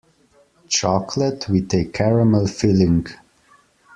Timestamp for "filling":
2.47-3.05